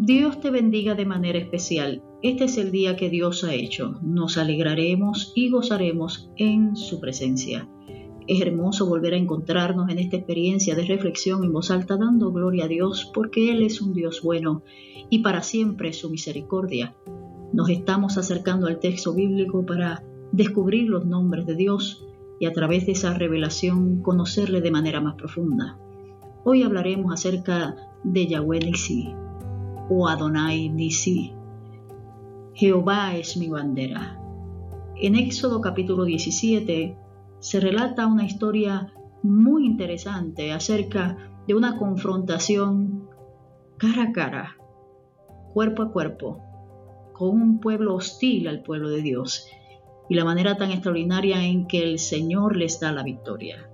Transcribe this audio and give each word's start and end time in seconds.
Dios 0.00 0.40
te 0.40 0.52
bendiga 0.52 0.94
de 0.94 1.04
manera 1.04 1.40
especial. 1.40 2.04
Este 2.22 2.44
es 2.44 2.56
el 2.56 2.70
día 2.70 2.94
que 2.94 3.10
Dios 3.10 3.42
ha 3.42 3.52
hecho. 3.52 3.98
Nos 4.00 4.38
alegraremos 4.38 5.32
y 5.34 5.50
gozaremos 5.50 6.30
en 6.36 6.76
su 6.76 7.00
presencia. 7.00 7.68
Es 8.28 8.40
hermoso 8.40 8.86
volver 8.86 9.14
a 9.14 9.16
encontrarnos 9.16 9.90
en 9.90 9.98
esta 9.98 10.16
experiencia 10.16 10.76
de 10.76 10.84
reflexión 10.84 11.42
en 11.42 11.52
voz 11.52 11.72
alta 11.72 11.96
dando 11.96 12.30
gloria 12.30 12.66
a 12.66 12.68
Dios 12.68 13.10
porque 13.12 13.50
Él 13.50 13.60
es 13.62 13.82
un 13.82 13.92
Dios 13.92 14.22
bueno 14.22 14.62
y 15.10 15.18
para 15.18 15.42
siempre 15.42 15.92
su 15.92 16.10
misericordia. 16.10 16.94
Nos 17.52 17.68
estamos 17.68 18.18
acercando 18.18 18.68
al 18.68 18.78
texto 18.78 19.14
bíblico 19.14 19.66
para 19.66 20.04
descubrir 20.30 20.88
los 20.88 21.06
nombres 21.06 21.44
de 21.44 21.56
Dios 21.56 22.06
y 22.38 22.46
a 22.46 22.52
través 22.52 22.86
de 22.86 22.92
esa 22.92 23.14
revelación 23.14 24.00
conocerle 24.00 24.60
de 24.60 24.70
manera 24.70 25.00
más 25.00 25.16
profunda. 25.16 25.76
Hoy 26.44 26.62
hablaremos 26.62 27.12
acerca 27.12 27.74
de 28.04 28.28
Yahweh 28.28 28.60
Nisi 28.60 29.12
o 29.88 30.08
Adonai 30.08 30.68
Nisi. 30.68 31.32
Jehová 32.54 33.16
es 33.16 33.36
mi 33.36 33.48
bandera. 33.48 34.20
En 34.96 35.14
Éxodo 35.14 35.60
capítulo 35.60 36.04
17 36.04 36.96
se 37.38 37.60
relata 37.60 38.06
una 38.06 38.24
historia 38.24 38.92
muy 39.22 39.64
interesante 39.64 40.52
acerca 40.52 41.16
de 41.46 41.54
una 41.54 41.78
confrontación 41.78 43.08
cara 43.76 44.04
a 44.04 44.12
cara, 44.12 44.56
cuerpo 45.54 45.82
a 45.82 45.92
cuerpo, 45.92 46.42
con 47.12 47.30
un 47.30 47.60
pueblo 47.60 47.94
hostil 47.94 48.48
al 48.48 48.62
pueblo 48.62 48.88
de 48.90 49.02
Dios 49.02 49.46
y 50.08 50.14
la 50.14 50.24
manera 50.24 50.56
tan 50.56 50.70
extraordinaria 50.70 51.44
en 51.44 51.66
que 51.66 51.82
el 51.82 51.98
Señor 51.98 52.56
les 52.56 52.80
da 52.80 52.92
la 52.92 53.02
victoria. 53.02 53.70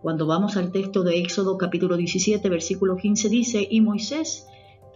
Cuando 0.00 0.26
vamos 0.26 0.56
al 0.56 0.72
texto 0.72 1.02
de 1.02 1.18
Éxodo 1.18 1.58
capítulo 1.58 1.96
17, 1.96 2.48
versículo 2.48 2.96
15 2.96 3.28
dice, 3.28 3.68
y 3.70 3.82
Moisés 3.82 4.46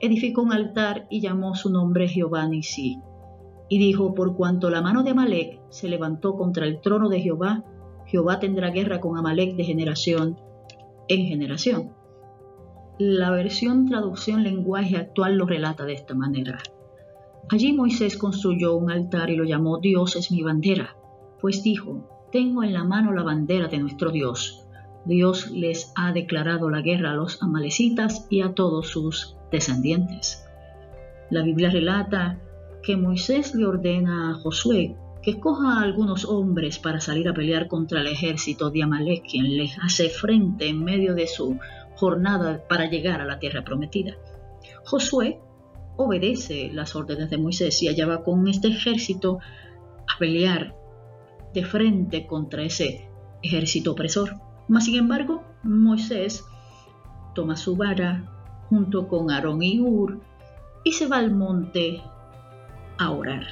edificó 0.01 0.43
un 0.43 0.53
altar 0.53 1.07
y 1.11 1.21
llamó 1.21 1.55
su 1.55 1.71
nombre 1.71 2.09
Jehová 2.09 2.47
Nisi. 2.47 2.99
Y 3.69 3.79
dijo, 3.79 4.15
por 4.15 4.37
cuanto 4.37 4.71
la 4.71 4.83
mano 4.83 5.03
de 5.03 5.11
Amalek 5.11 5.61
se 5.71 5.89
levantó 5.89 6.37
contra 6.37 6.67
el 6.67 6.81
trono 6.81 7.09
de 7.09 7.21
Jehová, 7.21 7.65
Jehová 8.07 8.39
tendrá 8.39 8.71
guerra 8.71 9.01
con 9.01 9.17
Amalek 9.17 9.57
de 9.57 9.65
generación 9.65 10.39
en 11.09 11.27
generación. 11.27 11.93
La 12.99 13.31
versión 13.31 13.87
traducción 13.87 14.43
lenguaje 14.45 14.97
actual 14.97 15.37
lo 15.37 15.47
relata 15.47 15.85
de 15.85 15.95
esta 15.95 16.15
manera. 16.15 16.59
Allí 17.51 17.73
Moisés 17.73 18.17
construyó 18.17 18.77
un 18.77 18.91
altar 18.91 19.31
y 19.31 19.37
lo 19.37 19.45
llamó 19.45 19.79
Dios 19.79 20.17
es 20.17 20.31
mi 20.31 20.43
bandera, 20.43 20.97
pues 21.41 21.63
dijo, 21.63 22.09
tengo 22.33 22.63
en 22.63 22.73
la 22.73 22.85
mano 22.85 23.13
la 23.13 23.23
bandera 23.23 23.69
de 23.69 23.79
nuestro 23.79 24.11
Dios. 24.11 24.64
Dios 25.05 25.51
les 25.51 25.93
ha 25.97 26.13
declarado 26.13 26.71
la 26.71 26.81
guerra 26.81 27.13
a 27.13 27.15
los 27.15 27.43
amalecitas 27.43 28.27
y 28.31 28.43
a 28.43 28.55
todos 28.55 28.89
sus 28.89 29.37
descendientes. 29.51 30.45
La 31.31 31.43
Biblia 31.43 31.71
relata 31.71 32.39
que 32.83 32.97
Moisés 32.97 33.55
le 33.55 33.67
ordena 33.67 34.31
a 34.31 34.35
Josué 34.35 34.97
que 35.25 35.31
escoja 35.31 35.79
a 35.79 35.83
algunos 35.83 36.27
hombres 36.27 36.79
para 36.79 37.01
salir 37.01 37.29
a 37.29 37.33
pelear 37.33 37.67
contra 37.67 38.03
el 38.03 38.09
ejército 38.09 38.71
de 38.71 38.83
Amalek, 38.83 39.25
quien 39.27 39.57
les 39.57 39.79
hace 39.83 40.11
frente 40.11 40.69
en 40.69 40.85
medio 40.85 41.15
de 41.15 41.27
su 41.27 41.59
jornada 41.97 42.63
para 42.69 42.91
llegar 42.91 43.23
a 43.23 43.25
la 43.25 43.39
tierra 43.39 43.65
prometida. 43.65 44.17
Josué 44.85 45.41
obedece 45.97 46.71
las 46.75 46.95
órdenes 46.95 47.31
de 47.31 47.39
Moisés 47.39 47.83
y 47.83 47.89
allá 47.89 48.07
va 48.07 48.23
con 48.23 48.47
este 48.49 48.69
ejército 48.69 49.39
a 50.07 50.19
pelear 50.19 50.77
de 51.55 51.65
frente 51.65 52.27
contra 52.27 52.63
ese 52.63 53.09
ejército 53.43 53.93
opresor. 53.93 54.44
Mas, 54.69 54.87
sin 54.87 54.97
embargo, 54.97 55.45
Moisés 55.63 56.45
toma 57.35 57.57
su 57.57 57.77
vara 57.77 58.25
junto 58.69 59.09
con 59.09 59.31
Aarón 59.31 59.63
y 59.63 59.81
Ur 59.81 60.21
y 60.85 60.93
se 60.93 61.07
va 61.07 61.19
al 61.19 61.33
monte 61.33 62.03
a 62.99 63.11
orar. 63.11 63.47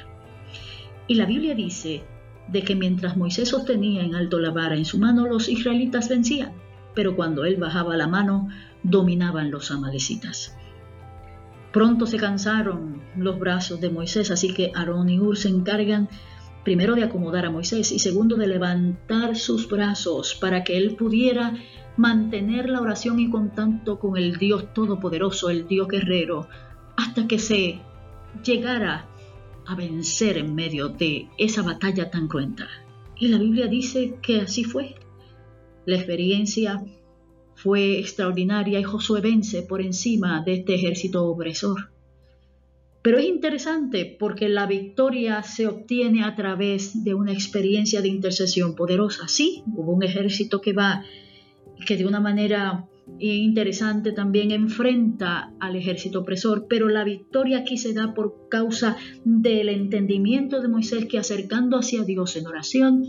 Y 1.07 1.15
la 1.15 1.25
Biblia 1.25 1.55
dice 1.55 2.03
de 2.47 2.61
que 2.63 2.75
mientras 2.75 3.17
Moisés 3.17 3.49
sostenía 3.49 4.03
en 4.03 4.15
alto 4.15 4.39
la 4.39 4.51
vara 4.51 4.75
en 4.75 4.85
su 4.85 4.99
mano, 4.99 5.27
los 5.27 5.49
israelitas 5.49 6.09
vencían, 6.09 6.53
pero 6.93 7.15
cuando 7.15 7.45
él 7.45 7.57
bajaba 7.57 7.97
la 7.97 8.07
mano, 8.07 8.49
dominaban 8.83 9.51
los 9.51 9.71
amalecitas. 9.71 10.55
Pronto 11.71 12.05
se 12.05 12.17
cansaron 12.17 13.01
los 13.17 13.39
brazos 13.39 13.81
de 13.81 13.89
Moisés, 13.89 14.29
así 14.29 14.53
que 14.53 14.71
Aarón 14.75 15.09
y 15.09 15.19
Ur 15.19 15.37
se 15.37 15.49
encargan 15.49 16.07
primero 16.63 16.95
de 16.95 17.03
acomodar 17.03 17.45
a 17.45 17.51
Moisés 17.51 17.91
y 17.91 17.99
segundo 17.99 18.35
de 18.35 18.47
levantar 18.47 19.35
sus 19.35 19.67
brazos 19.67 20.35
para 20.35 20.63
que 20.63 20.77
él 20.77 20.95
pudiera 20.95 21.53
mantener 21.97 22.69
la 22.69 22.81
oración 22.81 23.19
y 23.19 23.29
contacto 23.29 23.99
con 23.99 24.17
el 24.17 24.37
Dios 24.37 24.73
Todopoderoso, 24.73 25.49
el 25.49 25.67
Dios 25.67 25.87
guerrero, 25.87 26.47
hasta 26.95 27.27
que 27.27 27.39
se 27.39 27.79
llegara 28.43 29.07
a 29.65 29.75
vencer 29.75 30.37
en 30.37 30.55
medio 30.55 30.89
de 30.89 31.29
esa 31.37 31.61
batalla 31.61 32.09
tan 32.09 32.27
cruenta. 32.27 32.67
Y 33.15 33.27
la 33.27 33.37
Biblia 33.37 33.67
dice 33.67 34.15
que 34.21 34.41
así 34.41 34.63
fue. 34.63 34.95
La 35.85 35.97
experiencia 35.97 36.83
fue 37.55 37.99
extraordinaria 37.99 38.79
y 38.79 38.83
Josué 38.83 39.21
vence 39.21 39.61
por 39.61 39.81
encima 39.81 40.41
de 40.43 40.55
este 40.55 40.75
ejército 40.75 41.25
opresor. 41.25 41.92
Pero 43.03 43.17
es 43.17 43.25
interesante 43.25 44.15
porque 44.17 44.47
la 44.47 44.65
victoria 44.65 45.43
se 45.43 45.67
obtiene 45.67 46.23
a 46.23 46.35
través 46.35 47.03
de 47.03 47.13
una 47.13 47.33
experiencia 47.33 48.01
de 48.01 48.07
intercesión 48.07 48.75
poderosa. 48.75 49.27
Sí, 49.27 49.63
hubo 49.75 49.91
un 49.91 50.03
ejército 50.03 50.61
que 50.61 50.71
va, 50.71 51.03
que 51.85 51.97
de 51.97 52.05
una 52.05 52.21
manera 52.21 52.87
interesante 53.19 54.13
también 54.13 54.51
enfrenta 54.51 55.53
al 55.59 55.75
ejército 55.75 56.21
opresor, 56.21 56.67
pero 56.69 56.87
la 56.87 57.03
victoria 57.03 57.59
aquí 57.59 57.77
se 57.77 57.93
da 57.93 58.13
por 58.13 58.47
causa 58.49 58.95
del 59.25 59.67
entendimiento 59.67 60.61
de 60.61 60.69
Moisés 60.69 61.05
que 61.05 61.19
acercando 61.19 61.77
hacia 61.77 62.03
Dios 62.03 62.37
en 62.37 62.47
oración 62.47 63.03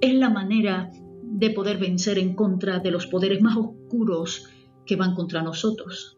es 0.00 0.14
la 0.14 0.30
manera 0.30 0.92
de 1.22 1.50
poder 1.50 1.78
vencer 1.78 2.18
en 2.18 2.34
contra 2.34 2.78
de 2.78 2.92
los 2.92 3.08
poderes 3.08 3.42
más 3.42 3.56
oscuros 3.56 4.48
que 4.86 4.94
van 4.94 5.14
contra 5.14 5.42
nosotros. 5.42 6.13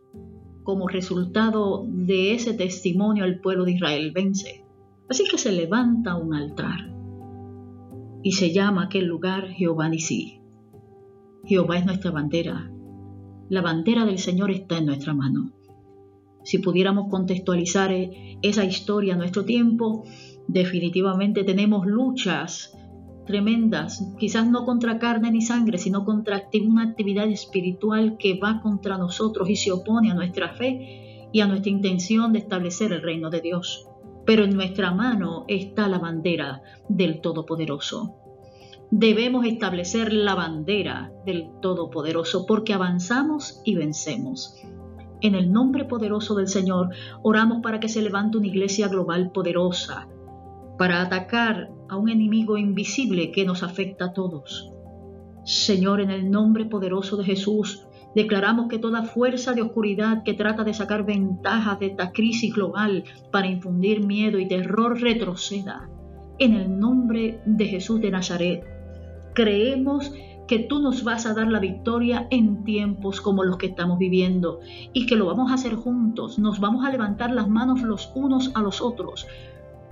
Como 0.66 0.88
resultado 0.88 1.86
de 1.86 2.34
ese 2.34 2.52
testimonio 2.52 3.24
el 3.24 3.40
pueblo 3.40 3.64
de 3.64 3.72
Israel 3.72 4.10
vence. 4.12 4.64
Así 5.08 5.22
que 5.30 5.38
se 5.38 5.52
levanta 5.52 6.16
un 6.16 6.34
altar 6.34 6.92
y 8.24 8.32
se 8.32 8.52
llama 8.52 8.86
aquel 8.86 9.04
lugar 9.04 9.46
Jehová 9.50 9.88
Nisí. 9.88 10.40
Jehová 11.44 11.78
es 11.78 11.86
nuestra 11.86 12.10
bandera. 12.10 12.68
La 13.48 13.62
bandera 13.62 14.04
del 14.04 14.18
Señor 14.18 14.50
está 14.50 14.78
en 14.78 14.86
nuestra 14.86 15.14
mano. 15.14 15.52
Si 16.42 16.58
pudiéramos 16.58 17.10
contextualizar 17.10 17.92
eh, 17.92 18.36
esa 18.42 18.64
historia 18.64 19.14
a 19.14 19.16
nuestro 19.16 19.44
tiempo, 19.44 20.02
definitivamente 20.48 21.44
tenemos 21.44 21.86
luchas 21.86 22.76
tremendas, 23.26 24.02
quizás 24.18 24.48
no 24.48 24.64
contra 24.64 24.98
carne 24.98 25.30
ni 25.30 25.42
sangre, 25.42 25.78
sino 25.78 26.04
contra 26.04 26.48
una 26.66 26.84
actividad 26.84 27.28
espiritual 27.28 28.16
que 28.18 28.38
va 28.38 28.60
contra 28.62 28.96
nosotros 28.96 29.50
y 29.50 29.56
se 29.56 29.72
opone 29.72 30.10
a 30.10 30.14
nuestra 30.14 30.54
fe 30.54 31.28
y 31.32 31.40
a 31.40 31.46
nuestra 31.46 31.70
intención 31.70 32.32
de 32.32 32.38
establecer 32.38 32.92
el 32.92 33.02
reino 33.02 33.28
de 33.28 33.40
Dios. 33.40 33.88
Pero 34.24 34.44
en 34.44 34.54
nuestra 34.54 34.92
mano 34.92 35.44
está 35.48 35.88
la 35.88 35.98
bandera 35.98 36.62
del 36.88 37.20
Todopoderoso. 37.20 38.16
Debemos 38.90 39.44
establecer 39.44 40.12
la 40.12 40.34
bandera 40.34 41.12
del 41.26 41.50
Todopoderoso 41.60 42.46
porque 42.46 42.72
avanzamos 42.72 43.60
y 43.64 43.74
vencemos. 43.74 44.54
En 45.20 45.34
el 45.34 45.50
nombre 45.50 45.84
poderoso 45.84 46.34
del 46.34 46.46
Señor, 46.46 46.90
oramos 47.22 47.62
para 47.62 47.80
que 47.80 47.88
se 47.88 48.02
levante 48.02 48.38
una 48.38 48.46
iglesia 48.46 48.88
global 48.88 49.32
poderosa, 49.32 50.08
para 50.78 51.02
atacar 51.02 51.70
a 51.88 51.96
un 51.96 52.08
enemigo 52.08 52.56
invisible 52.56 53.32
que 53.32 53.44
nos 53.44 53.62
afecta 53.62 54.06
a 54.06 54.12
todos. 54.12 54.70
Señor, 55.44 56.00
en 56.00 56.10
el 56.10 56.30
nombre 56.30 56.64
poderoso 56.64 57.16
de 57.16 57.24
Jesús, 57.24 57.86
declaramos 58.14 58.68
que 58.68 58.78
toda 58.78 59.04
fuerza 59.04 59.52
de 59.52 59.62
oscuridad 59.62 60.22
que 60.24 60.34
trata 60.34 60.64
de 60.64 60.74
sacar 60.74 61.04
ventaja 61.06 61.76
de 61.76 61.86
esta 61.86 62.12
crisis 62.12 62.54
global 62.54 63.04
para 63.30 63.46
infundir 63.46 64.04
miedo 64.04 64.38
y 64.38 64.48
terror 64.48 65.00
retroceda. 65.00 65.88
En 66.38 66.54
el 66.54 66.78
nombre 66.78 67.40
de 67.46 67.66
Jesús 67.66 68.00
de 68.00 68.10
Nazaret, 68.10 68.64
creemos 69.34 70.12
que 70.48 70.58
tú 70.60 70.80
nos 70.80 71.02
vas 71.02 71.26
a 71.26 71.34
dar 71.34 71.48
la 71.48 71.58
victoria 71.58 72.26
en 72.30 72.64
tiempos 72.64 73.20
como 73.20 73.42
los 73.42 73.56
que 73.56 73.66
estamos 73.66 73.98
viviendo 73.98 74.60
y 74.92 75.06
que 75.06 75.16
lo 75.16 75.26
vamos 75.26 75.50
a 75.50 75.54
hacer 75.54 75.74
juntos. 75.74 76.38
Nos 76.38 76.60
vamos 76.60 76.84
a 76.84 76.90
levantar 76.90 77.32
las 77.32 77.48
manos 77.48 77.82
los 77.82 78.12
unos 78.14 78.52
a 78.54 78.62
los 78.62 78.80
otros 78.80 79.26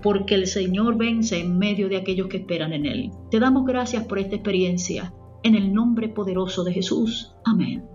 porque 0.04 0.34
el 0.34 0.46
Señor 0.46 0.98
vence 0.98 1.40
en 1.40 1.56
medio 1.56 1.88
de 1.88 1.96
aquellos 1.96 2.28
que 2.28 2.36
esperan 2.36 2.74
en 2.74 2.84
Él. 2.84 3.10
Te 3.30 3.40
damos 3.40 3.64
gracias 3.64 4.04
por 4.04 4.18
esta 4.18 4.34
experiencia. 4.34 5.14
En 5.42 5.54
el 5.54 5.72
nombre 5.72 6.10
poderoso 6.10 6.62
de 6.62 6.74
Jesús. 6.74 7.34
Amén. 7.46 7.93